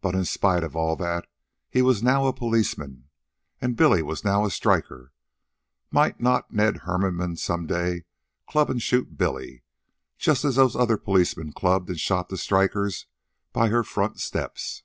But, 0.00 0.16
in 0.16 0.24
spite 0.24 0.64
of 0.64 0.74
all 0.74 0.96
that, 0.96 1.28
he 1.70 1.80
was 1.80 2.02
now 2.02 2.26
a 2.26 2.32
policeman, 2.32 3.08
and 3.60 3.76
Billy 3.76 4.02
was 4.02 4.24
now 4.24 4.44
a 4.44 4.50
striker. 4.50 5.12
Might 5.92 6.20
not 6.20 6.50
Ned 6.52 6.78
Hermanmann 6.78 7.36
some 7.38 7.64
day 7.64 8.02
club 8.48 8.68
and 8.68 8.82
shoot 8.82 9.16
Billy 9.16 9.62
just 10.16 10.44
as 10.44 10.56
those 10.56 10.74
other 10.74 10.96
policemen 10.96 11.52
clubbed 11.52 11.88
and 11.88 12.00
shot 12.00 12.30
the 12.30 12.36
strikers 12.36 13.06
by 13.52 13.68
her 13.68 13.84
front 13.84 14.18
steps? 14.18 14.82